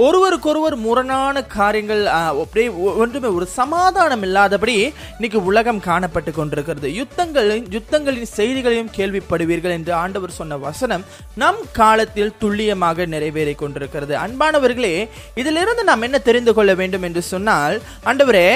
ஒருவருக்கொருவர் 0.04 0.76
முரணான 0.86 1.42
காரியங்கள் 1.58 2.02
அப்படியே 2.40 2.70
ஒன்றுமே 3.02 3.30
ஒரு 3.38 3.46
சமாதானம் 3.60 4.24
இல்லாதபடி 4.28 4.74
இன்னைக்கு 5.16 5.40
உலகம் 5.50 5.80
காணப்பட்டு 5.86 6.32
கொண்டிருக்கிறது. 6.38 6.88
யுத்தங்களின் 7.00 7.68
யுத்தங்களின் 7.76 8.34
செய்திகளையும் 8.38 8.90
கேள்விப்படுவீர்கள் 8.98 9.76
என்று 9.78 9.94
ஆண்டவர் 10.02 10.38
சொன்ன 10.40 10.58
வசனம் 10.66 11.06
நம் 11.44 11.62
காலத்தில் 11.80 12.34
துல்லியமாக 12.42 13.06
நிறைவேறி 13.14 13.54
கொண்டிருக்கிறது. 13.62 14.16
அன்பானவர்களே 14.24 14.96
இதிலிருந்து 15.42 15.86
நாம் 15.92 16.06
என்ன 16.08 16.20
தெரிந்து 16.28 16.54
கொள்ள 16.58 16.74
வேண்டும் 16.82 17.08
என்று 17.10 17.24
சொன்னால் 17.32 17.78
ஆண்டவரே 18.06 18.48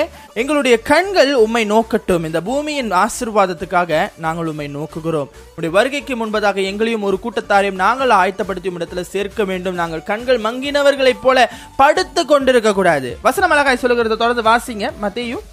எங்களுடைய 0.41 0.75
கண்கள் 0.91 1.33
உம்மை 1.45 1.63
நோக்கட்டும். 1.71 2.27
இந்த 2.31 2.41
பூமியின் 2.49 2.91
ஆசீர்வாதத்துக்காக 3.03 4.11
நாங்கள் 4.25 4.51
உம்மை 4.53 4.67
நோக்குகிறோம். 4.75 5.31
உடைய 5.55 5.71
வருகைக்கு 5.77 6.13
முன்பதாக 6.19 6.59
எங்களையும் 6.73 7.07
ஒரு 7.09 7.19
கூட்டத்தாரையும் 7.23 7.81
நாங்கள் 7.85 8.15
ஆயத்தப்படுத்தியும் 8.19 8.77
இடத்துல 8.81 9.07
சேர்க்க 9.15 9.43
வேண்டும். 9.53 9.79
நாங்கள் 9.81 10.07
கண்கள் 10.11 10.45
மங்கினவர்களை 10.49 11.15
போல 11.29 11.47
படுத்து 11.83 12.23
கொண்டிருக்க 12.33 12.73
கூடாது. 12.79 13.11
வசனம் 13.27 13.53
அழகாய் 13.55 13.83
சொல்லுகிறது 13.83 14.21
தொடர்ந்து 14.23 14.49
வாசிங்க. 14.51 14.85
மத்தேயும் 15.05 15.45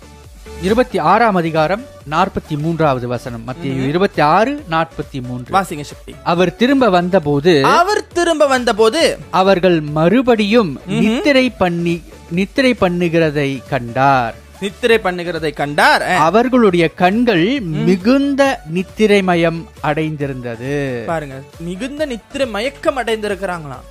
இருபத்தி 0.67 0.99
ஆறாம் 1.13 1.39
அதிகாரம் 1.41 1.83
நாற்பத்தி 2.13 2.55
மூன்றாவது 2.63 3.07
வசனம். 3.13 3.43
மத்திய 3.49 3.89
இருபத்தி 3.89 4.21
ஆறு 4.37 4.53
நாற்பத்தி 4.75 5.19
மூன்று 5.27 5.51
வாசிங்க 5.57 5.85
சக்தி. 5.91 6.13
அவர் 6.33 6.53
திரும்ப 6.61 6.89
வந்தபோது 6.95 7.55
அவர் 7.79 8.03
திரும்ப 8.19 8.47
வந்தபோது 8.55 9.03
அவர்கள் 9.41 9.79
மறுபடியும் 9.99 10.73
நித்திரை 11.03 11.47
பண்ணி 11.63 11.97
நித்திரை 12.39 12.73
பண்ணுகிறதை 12.81 13.51
கண்டார். 13.73 14.37
நித்திரை 14.65 14.97
பண்ணுகிறதை 15.05 15.51
கண்டார். 15.61 16.05
அவர்களுடைய 16.29 16.85
கண்கள் 17.03 17.45
மிகுந்த 17.89 18.43
நித்திரைமயம் 18.77 19.61
அடைந்திருந்தது. 19.89 20.73
பாருங்க 21.13 21.37
மிகுந்த 21.69 22.07
நித்திரை 22.13 22.47
மயக்கம் 22.57 22.99
அடைந்திருக்கிறாங்களாம். 23.03 23.87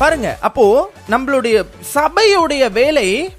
பாருங்க 0.00 0.36
அப்போ 0.40 0.92
நம்மளுடைய 1.10 1.66
சபையுடைய 1.94 2.70
வேலை 2.70 3.34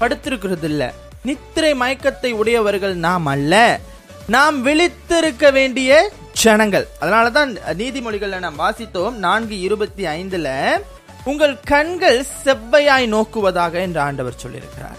படுத்திருக்கிறது 0.00 0.62
இல்ல 0.62 0.92
நித்திரை 1.22 1.74
மயக்கத்தை 1.74 2.30
உடையவர்கள் 2.32 2.94
நாம் 2.94 3.26
அல்ல. 3.26 3.80
நாம் 4.26 4.66
விழித்திருக்க 4.66 5.52
வேண்டிய 5.52 6.10
ஜனங்கள். 6.32 6.88
அதனாலதான் 7.00 7.50
நீதிமொழிகள்ல 7.78 8.38
நாம் 8.38 8.58
வாசித்தோம் 8.58 9.12
நான்கு 9.12 9.60
இருபத்தி 9.60 10.04
ஐந்துல 10.04 10.80
உங்கள் 11.24 11.60
கண்கள் 11.60 12.26
செவ்வையாய் 12.44 13.08
நோக்குவதாக 13.14 13.72
என்று 13.72 14.00
ஆண்டவர் 14.00 14.40
சொல்லியிருக்கிறார். 14.42 14.98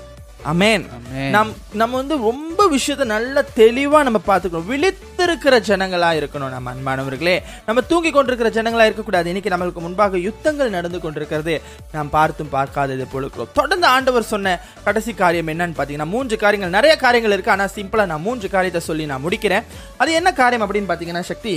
அமேன். 0.54 0.86
நம் 1.30 1.54
நம்ம 1.74 1.96
வந்து 1.96 2.18
ரொம்ப 2.18 2.49
விஷயத்த 2.76 3.04
நல்ல 3.14 3.44
தெளிவா 3.60 4.00
நம்ம 4.08 4.20
பார்த்துக்கணும். 4.28 4.70
விழித்திருக்கிற 4.72 5.56
ஜனங்களா 5.70 6.10
இருக்கணும் 6.20 6.54
நம்ம 6.56 6.74
அன்பானவர்களே. 6.74 7.36
நம்ம 7.68 7.82
தூங்கி 7.92 8.12
கொண்டிருக்கிற 8.12 8.52
ஜனங்களா 8.58 8.88
இருக்கக்கூடாது. 8.88 9.32
இன்னைக்கு 9.32 9.54
நம்மளுக்கு 9.54 9.86
முன்பாக 9.86 10.18
யுத்தங்கள் 10.28 10.76
நடந்து 10.78 11.00
கொண்டிருக்கிறது. 11.00 11.56
நாம் 11.96 12.14
பார்த்தும் 12.18 12.54
பார்க்காதது 12.58 13.08
போல 13.14 13.26
இருக்கிறோம். 13.26 13.54
தொடர்ந்து 13.60 13.88
ஆண்டவர் 13.96 14.30
சொன்ன 14.34 14.56
கடைசி 14.84 15.14
காரியம் 15.14 15.52
என்னன்னு 15.54 15.80
பாத்தீங்கன்னா 15.80 16.10
மூன்று 16.16 16.38
காரியங்கள். 16.38 16.76
நிறைய 16.78 16.96
காரியங்கள் 17.06 17.36
இருக்கு. 17.36 17.56
ஆனா 17.56 17.68
சிம்பிளா 17.76 18.06
நான் 18.14 18.26
மூன்று 18.28 18.50
காரியத்தை 18.56 18.84
சொல்லி 18.90 19.06
நான் 19.14 19.26
முடிக்கிறேன். 19.26 19.68
அது 19.98 20.14
என்ன 20.22 20.34
காரியம் 20.34 20.66
அப்படின்னு 20.66 20.92
பாத்தீங்கன்னா 20.94 21.26
சக்தி 21.32 21.56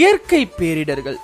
இயற்கை 0.00 0.42
பேரிடர்கள். 0.60 1.18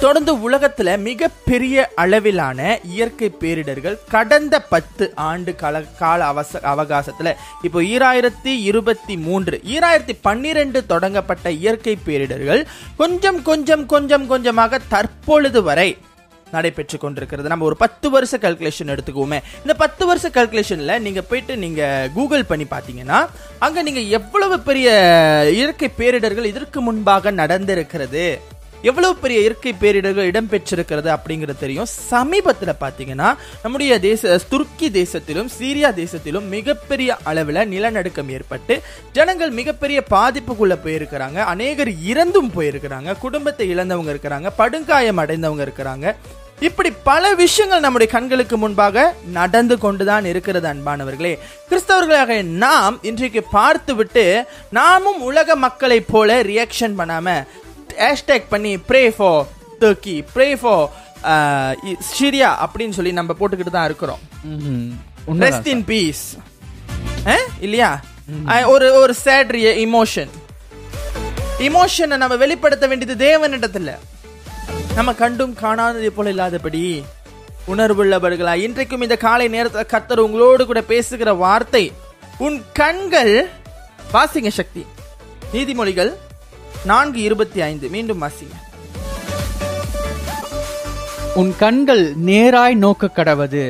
தொடர்ந்து 0.00 0.50
உலகத்துல 0.50 0.98
மிகப்பெரிய 0.98 1.92
அளவிலான 1.94 2.78
இயற்கை 2.84 3.28
பேரிடர்கள் 3.40 3.96
கடந்த 4.08 4.60
பத்து 4.60 5.12
ஆண்டு 5.14 5.54
கால 5.54 5.82
கால 5.98 6.32
அவச 6.32 6.60
அவகாசத்துல. 6.72 7.32
இப்போ 7.62 7.82
ஈராயிரத்தி 7.82 8.52
இருபத்தி 8.70 9.16
மூன்று 9.16 9.60
ஈராயிரத்தி 9.64 10.14
பன்னிரெண்டு 10.20 10.86
தொடங்கப்பட்ட 10.86 11.50
இயற்கை 11.50 11.98
பேரிடர்கள் 12.06 12.66
கொஞ்சம் 12.96 13.42
கொஞ்சம் 13.42 13.86
கொஞ்சம் 13.86 14.26
கொஞ்சமாக 14.26 14.80
தற்பொழுது 14.88 15.62
வரை 15.62 15.96
நடைபெற்று 16.50 16.98
கொண்டிருக்கிறது. 16.98 17.48
நம்ம 17.48 17.64
ஒரு 17.64 17.76
பத்து 17.76 18.10
வருஷ 18.10 18.36
கல்குலேஷன் 18.36 18.92
எடுத்துக்குவோமே. 18.94 19.40
இந்த 19.60 19.74
பத்து 19.76 20.06
வருஷ 20.06 20.28
கல்குலேஷன்ல 20.28 20.98
நீங்க 20.98 21.22
போயிட்டு 21.22 21.56
நீங்க 21.56 22.10
கூகுள் 22.14 22.44
பண்ணி 22.44 22.66
பார்த்தீங்கன்னா 22.70 23.26
அங்க 23.58 23.82
நீங்க 23.82 24.00
எவ்வளவு 24.00 24.60
பெரிய 24.60 24.88
இயற்கை 25.54 25.90
பேரிடர்கள் 25.98 26.44
இதற்கு 26.44 26.80
முன்பாக 26.80 27.30
நடந்திருக்கிறது? 27.32 28.40
எவ்வளவு 28.82 29.16
பெரிய 29.16 29.40
இயற்கை 29.40 29.74
பேரிடர்கள் 29.80 30.30
இடம்பெற்றிருக்கிறது 30.30 31.16
அப்படிங்கிறது 31.16 31.58
தெரியும். 31.58 31.86
சமீபத்தில் 31.86 32.80
பார்த்தீங்கன்னா 32.80 33.36
நம்முடைய 33.62 34.00
தேச 34.00 34.40
துருக்கி 34.48 34.88
தேசத்திலும் 34.88 35.48
சீரியா 35.58 35.90
தேசத்திலும் 35.92 36.48
மிகப்பெரிய 36.48 37.16
அளவில் 37.22 37.68
நிலநடுக்கம் 37.68 38.28
ஏற்பட்டு 38.28 38.82
ஜனங்கள் 39.12 39.50
மிகப்பெரிய 39.50 40.02
பாதிப்புக்குள்ளே 40.10 40.78
போயிருக்கிறாங்க. 40.84 41.34
அநேகர் 41.34 41.88
இறந்தும் 41.88 42.52
போயிருக்கிறாங்க. 42.56 43.18
குடும்பத்தை 43.18 43.74
இழந்தவங்க 43.74 44.14
இருக்கிறாங்க. 44.14 44.50
படுங்காயம் 44.58 45.18
அடைந்தவங்க 45.18 45.68
இருக்கிறாங்க. 45.68 46.14
இப்படி 46.60 46.92
பல 47.02 47.34
விஷயங்கள் 47.34 47.80
நம்முடைய 47.80 48.12
கண்களுக்கு 48.12 48.56
முன்பாக 48.56 49.14
நடந்து 49.32 49.78
கொண்டுதான் 49.78 50.24
இருக்கிறது 50.24 50.68
அன்பானவர்களே. 50.68 51.38
கிறிஸ்தவர்களாக 51.70 52.42
நாம் 52.42 52.98
இன்றைக்கு 53.02 53.42
பார்த்துவிட்டு 53.42 54.44
நாமும் 54.70 55.22
உலக 55.22 55.56
மக்களைப் 55.56 56.08
போல 56.08 56.42
ரியாக்ஷன் 56.42 56.98
பண்ணாம 56.98 57.44
ஹேஷ்டேக் 58.02 58.46
பண்ணி 58.54 58.72
pray 58.88 59.02
for 59.16 59.40
Turkey 59.82 60.16
pray 60.34 60.48
for 60.62 60.84
Syria 62.10 62.50
அப்படின்னு 62.64 62.96
சொல்லி 62.98 63.12
நம்ம 63.18 63.34
போட்டுக்கிட்டு 63.38 63.72
தான் 63.76 63.88
இருக்கிறோம். 63.90 64.20
ரெஸ்ட் 65.44 65.70
இன் 65.74 65.84
பீஸ் 65.92 66.24
இல்லையா? 67.66 67.90
ஒரு 68.72 68.86
ஒரு 69.02 69.14
சேட் 69.24 69.52
இமோஷன் 69.86 70.32
இமோஷனை 71.68 72.16
நம்ம 72.22 72.34
வெளிப்படுத்த 72.44 72.84
வேண்டியது 72.90 73.16
தேவனிடத்துல. 73.28 73.92
நம்ம 74.96 75.10
கண்டும் 75.22 75.54
காணாததை 75.62 76.10
போல 76.16 76.32
இல்லாதபடி 76.34 76.82
உணர்வுள்ளவர்களா 77.72 78.54
இன்றைக்கும் 78.66 79.04
இந்த 79.06 79.16
காலை 79.24 79.46
நேரத்தில் 79.54 79.90
கர்த்தர் 79.92 80.24
உங்களோடு 80.26 80.62
கூட 80.70 80.80
பேசுகிற 80.92 81.32
வார்த்தை 81.42 81.84
உன் 82.46 82.58
கண்கள் 82.80 83.34
வாசிங்க 84.14 84.50
சக்தி. 84.60 84.82
நீதிமொழிகள் 85.52 86.10
நான்கு 86.90 87.20
இருபத்தி 87.28 87.60
ஐந்து. 87.68 87.86
மீண்டும் 87.94 88.22
வாசிங்க. 88.22 88.56
உன் 91.40 91.52
கண்கள் 91.62 92.04
நேராய் 92.28 92.76
நோக்க 92.84 93.10
கடவது. 93.16 93.62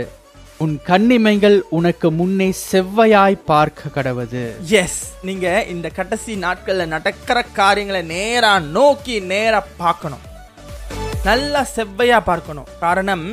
உன் 0.64 0.76
கண்ணிமைகள் 0.88 1.56
உனக்கு 1.78 2.08
முன்னே 2.18 2.48
செவ்வையாய் 2.70 3.36
பார்க்க 3.50 3.92
கடவது. 3.96 4.42
எஸ் 4.82 5.00
நீங்க 5.28 5.64
இந்த 5.74 5.88
கடைசி 5.98 6.34
நாட்கள்ல 6.44 6.86
நடக்கிற 6.94 7.42
காரியங்களை 7.60 8.02
நேரா 8.16 8.52
நோக்கி 8.78 9.16
நேரா 9.32 9.60
பார்க்கணும். 9.76 10.24
நல்லா 11.28 11.62
செவ்வையா 11.76 12.20
பார்க்கணும். 12.30 12.68
காரணம் 12.80 13.26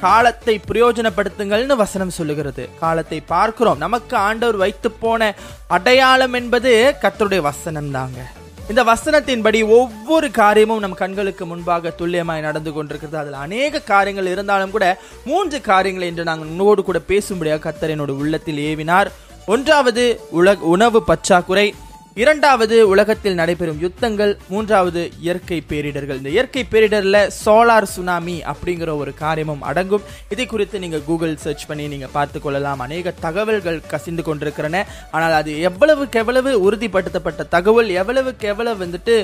காலத்தை 0.00 0.54
பிரயோஜனப்படுத்துங்கள்னு 0.70 1.76
வசனம் 1.84 2.16
சொல்லுகிறது. 2.16 2.64
காலத்தை 2.80 3.20
பார்க்கிறோம். 3.34 3.82
நமக்கு 3.84 4.16
ஆண்டவர் 4.28 4.62
வைத்து 4.64 4.90
போன 5.04 5.34
அடையாளம் 5.76 6.36
என்பது 6.40 6.72
கர்த்தருடைய 7.04 7.42
வசனம் 7.50 7.94
தாங்க 7.98 8.20
இந்த 8.68 8.84
வசனத்தின்படி 8.84 9.68
ஒவ்வொரு 9.68 10.30
காரியமும் 10.30 10.78
நம் 10.78 10.94
கண்களுக்கு 10.94 11.46
முன்பாக 11.46 11.92
துல்லியமாய் 11.98 12.40
நடந்து 12.40 12.72
கொண்டிருக்கிறது. 12.72 13.18
அதில் 13.22 13.40
அநேக 13.44 13.80
காரியங்கள் 13.80 14.30
இருந்தாலும் 14.32 14.70
கூட 14.70 14.98
மூன்று 15.24 15.60
காரியங்களை 15.60 16.08
என்று 16.08 16.24
நாங்கள் 16.24 16.48
உன்னோடு 16.48 16.82
கூட 16.82 17.00
பேசும்படியாக 17.08 17.62
கத்தர் 17.68 17.92
என்னோட 17.94 18.08
உள்ளத்தில் 18.08 18.60
ஏவினார். 18.70 19.06
ஒன்றாவது 19.46 20.20
உலக 20.30 20.64
உணவு 20.64 21.02
பற்றாக்குறை. 21.02 21.74
இரண்டாவது 22.22 22.76
உலகத்தில் 22.90 23.34
நடைபெறும் 23.38 23.80
யுத்தங்கள் 23.84 24.30
மூன்றாவது 24.52 25.00
இயற்கை 25.24 25.56
பேரிடர்கள். 25.70 26.18
இந்த 26.20 26.30
இயற்கை 26.34 26.62
பேரிடரில் 26.72 27.18
சோலார் 27.40 27.86
சுனாமி 27.94 28.36
அப்படிங்கிற 28.52 28.90
ஒரு 29.02 29.12
காரியமும் 29.18 29.64
அடங்கும். 29.70 30.06
இதை 30.34 30.46
குறித்து 30.52 30.76
நீங்கள் 30.84 31.04
கூகுள் 31.08 31.34
சர்ச் 31.42 31.64
பண்ணி 31.70 31.86
நீங்கள் 31.94 32.12
பார்த்து 32.14 32.40
கொள்ளலாம். 32.44 32.82
அநேக 32.84 33.12
தகவல்கள் 33.26 33.80
கசிந்து 33.92 34.24
கொண்டிருக்கிறன. 34.28 34.80
ஆனால் 35.16 35.36
அது 35.40 35.52
எவ்வளவுக்கு 35.70 36.22
எவ்வளவு 36.22 36.54
உறுதிப்படுத்தப்பட்ட 36.68 37.46
தகவல் 37.56 37.92
எவ்வளவுக்கு 38.02 38.48
எவ்வளவு 38.52 38.80
வந்துட்டு 38.84 39.16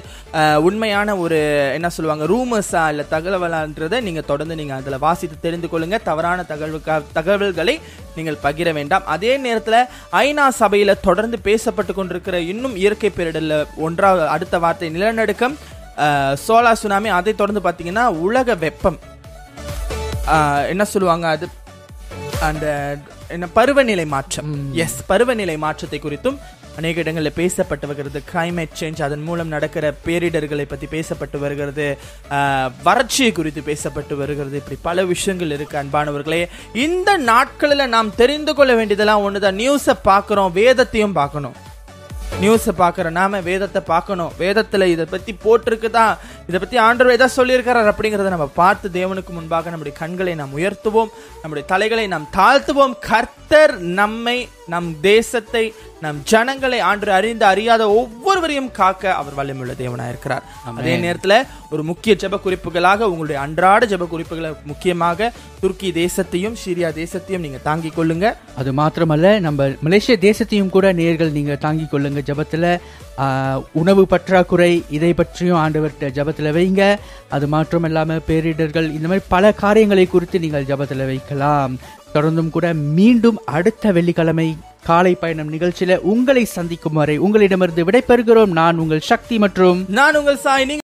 உண்மையான 0.68 1.16
ஒரு 1.24 1.40
என்ன 1.78 1.92
சொல்லுவாங்க 1.96 2.28
ரூமர்ஸா 2.34 2.84
இல்லை 2.94 3.06
தகவலான்றதை 3.16 4.00
நீங்கள் 4.08 4.28
தொடர்ந்து 4.32 4.60
நீங்கள் 4.62 4.78
அதில் 4.80 5.04
வாசித்து 5.06 5.38
தெரிந்து 5.46 5.70
கொள்ளுங்க. 5.72 6.02
தவறான 6.10 6.46
தகவல்கா 6.52 6.98
தகவல்களை 7.18 7.76
நீங்கள் 8.18 8.40
பகிர 8.46 8.68
வேண்டாம். 8.80 9.08
அதே 9.16 9.32
நேரத்தில் 9.48 9.80
ஐநா 10.24 10.46
சபையில் 10.62 10.98
தொடர்ந்து 11.08 11.36
பேசப்பட்டு 11.50 11.92
கொண்டிருக்கிற 11.98 12.36
இன்னும் 12.52 12.78
இயற்கை 12.82 13.10
பேரிடர்ல 13.16 13.56
ஒன்றாவது 13.76 14.26
அடுத்த 14.28 14.58
வார்த்தை 14.58 14.88
நிலநடுக்கம். 14.90 15.56
அஹ், 15.96 16.34
சோலா 16.46 16.72
சுனாமி 16.72 17.08
அதை 17.08 17.34
தொடர்ந்து 17.34 17.64
பாத்தீங்கன்னா 17.68 18.06
உலக 18.26 18.54
வெப்பம். 18.54 18.98
என்ன 20.68 20.84
சொல்லுவாங்க 20.84 21.28
அது? 21.28 21.46
அந்த 22.40 22.66
என்ன 23.28 23.46
பருவநிலை 23.48 24.06
மாற்றம். 24.06 24.74
எஸ் 24.74 25.00
பருவநிலை 25.06 25.56
மாற்றத்தை 25.56 25.98
குறித்தும் 25.98 26.38
அநேக 26.76 27.00
இடங்களில் 27.00 27.36
பேசப்பட்டு 27.36 27.86
வருகிறது. 27.86 28.22
Climate 28.32 28.72
சேஞ்ச் 28.80 29.02
அதன் 29.02 29.22
மூலம் 29.22 29.48
நடக்கிற 29.48 29.94
பேரிடர்களை 30.06 30.64
பற்றி 30.64 30.86
பேசப்பட்டு 30.92 31.38
வருகிறது. 31.38 31.86
ஆஹ், 32.30 32.70
வறட்சி 32.82 33.32
குறித்து 33.32 33.60
பேசப்பட்டு 33.60 34.14
வருகிறது. 34.16 34.56
இப்படி 34.56 34.78
பல 34.82 35.04
விஷயங்கள் 35.04 35.50
இருக்கு 35.50 35.76
அன்பானவர்களே. 35.82 36.42
இந்த 36.86 37.16
நாட்களில் 37.16 37.88
நாம் 37.88 38.14
தெரிந்து 38.14 38.54
கொள்ள 38.54 38.74
வேண்டியதெல்லாம் 38.74 39.24
ஒண்ணுதான். 39.24 39.60
நியூஸை 39.62 39.94
பார்க்குறோம் 40.04 40.52
வேதத்தையும் 40.52 41.16
பார்க்கணும். 41.20 41.56
நியூஸை 42.40 42.72
பார்க்குற 42.78 43.10
நாம 43.10 43.40
வேதத்தை 43.40 43.82
பார்க்கணும். 43.82 44.32
வேதத்துல 44.38 44.86
இதை 44.86 45.04
பத்தி 45.04 45.36
தான் 45.90 46.18
இதை 46.46 46.60
பத்தி 46.60 46.76
ஆண்டவர் 46.76 47.16
எதா 47.16 47.28
சொல்லியிருக்கிறார் 47.36 47.90
அப்படிங்கிறத 47.92 48.28
நம்ம 48.28 48.46
பார்த்து 48.46 48.88
தேவனுக்கு 48.88 49.28
முன்பாக 49.28 49.68
நம்முடைய 49.68 49.98
கண்களை 49.98 50.34
நாம் 50.34 50.56
உயர்த்துவோம். 50.56 51.12
நம்முடைய 51.42 51.66
தலைகளை 51.66 52.06
நாம் 52.06 52.28
தாழ்த்துவோம். 52.36 52.94
கர்த்தர் 53.00 53.78
நம்மை 53.78 54.48
நம் 54.66 55.00
தேசத்தை 55.00 55.74
நம் 56.02 56.20
ஜனங்களை 56.30 56.78
ஆண்டு 56.90 57.10
அறிந்து 57.16 57.44
அறியாத 57.44 57.82
ஒவ்வொருவரையும் 58.00 58.70
காக்க 58.78 59.12
அவர் 59.18 59.36
வல்லமுள்ள 59.38 59.72
தேவனா 59.80 60.06
இருக்கிறார். 60.12 60.44
அதே 60.78 60.94
நேரத்துல 61.04 61.34
ஒரு 61.70 61.82
முக்கிய 61.90 62.12
ஜெப 62.22 62.38
குறிப்புகளாக 62.44 63.08
உங்களுடைய 63.10 63.38
அன்றாட 63.42 63.86
ஜெப 63.92 64.06
குறிப்புகளை 64.12 64.50
முக்கியமாக 64.70 65.30
துருக்கி 65.60 65.90
தேசத்தையும் 66.00 66.56
சிரியா 66.62 66.88
தேசத்தையும் 67.00 67.44
நீங்க 67.44 67.60
தாங்கிக் 67.68 67.96
கொள்ளுங்க. 67.98 68.26
அது 68.60 68.72
மாத்திரமல்ல 68.80 69.30
நம்ம 69.46 69.68
மலேசிய 69.80 70.16
தேசத்தையும் 70.26 70.72
கூட 70.76 70.92
நேர்கள் 71.02 71.32
நீங்க 71.38 71.56
தாங்கிக் 71.66 71.92
கொள்ளுங்க. 71.94 72.22
ஜபத்துல 72.30 72.74
உணவு 73.80 74.02
பற்றாக்குறை 74.12 74.72
இதை 74.98 75.12
பற்றியும் 75.14 75.62
ஆண்டவர்கிட்ட 75.64 76.10
ஜபத்துல 76.18 76.52
வைங்க. 76.58 76.82
அது 77.36 77.46
மாத்திரம் 77.54 77.88
இல்லாம 77.90 78.18
பேரிடர்கள் 78.30 78.90
இந்த 78.96 79.06
மாதிரி 79.12 79.26
பல 79.36 79.52
காரியங்களை 79.64 80.06
குறித்து 80.06 80.44
நீங்கள் 80.46 80.68
ஜபத்துல 80.72 81.06
வைக்கலாம். 81.12 81.74
தொடர்ந்தும் 82.14 82.52
கூட 82.56 82.66
மீண்டும் 82.98 83.40
அடுத்த 83.56 83.92
வெள்ளிக்கிழமை 83.96 84.48
காலை 84.84 85.14
பயணம் 85.14 85.52
நிகழ்ச்சியில 85.52 85.96
உங்களை 85.96 86.44
சந்திக்கும் 86.44 86.92
வரை 86.92 87.16
உங்களிடமிருந்து 87.16 87.84
விடைபெறுகிறோம். 87.84 88.46
நான் 88.46 88.78
உங்கள் 88.78 89.00
சக்தி 89.00 89.38
மற்றும் 89.38 89.84
நான் 89.88 90.16
உங்கள் 90.16 90.38
சாயினிங் 90.44 90.80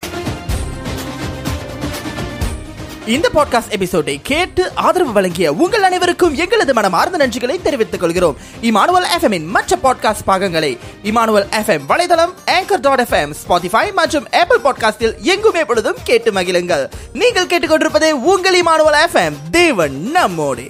இந்த 3.06 3.30
பாட்காஸ்ட் 3.34 3.70
எபிசோடை 3.70 4.20
கேட்டு 4.24 4.76
ஆதரவு 4.76 5.12
வழங்கிய 5.12 5.54
உங்கள் 5.54 5.84
அனைவருக்கும் 5.84 6.36
எங்களது 6.36 6.74
மனமார்ந்த 6.74 7.28
நன்றிகளை 7.28 7.62
தெரிவித்துக் 7.62 8.00
கொள்கிறோம். 8.00 8.38
இமானுவல் 8.62 9.08
எஃப்எம் 9.18 9.32
இன் 9.32 9.46
மற்ற 9.46 9.78
பாட்காஸ்ட் 9.84 10.26
பாகங்களை 10.26 10.78
இமானுவல் 11.04 11.48
எஃப்எம் 11.52 11.86
வலைதளம் 11.90 12.34
ஆங்கர் 12.46 12.80
டாட் 12.82 13.02
எஃப்எம் 13.02 13.34
ஸ்பாட்டிஃபை 13.42 13.94
மற்றும் 13.94 14.28
ஆப்பிள் 14.32 14.64
பாட்காஸ்டில் 14.64 15.22
எங்குமே 15.22 15.66
பொழுதும் 15.66 15.96
கேட்டு 16.04 16.32
மகிழுங்கள். 16.32 16.90
நீங்கள் 17.14 17.48
கேட்டுக்கொண்டிருப்பதே 17.48 18.12
உங்கள் 18.12 18.60
இமானுவல் 18.62 19.00
எஃப்எம் 19.06 19.38
தேவன் 19.52 20.12
நம்மோடு. 20.12 20.68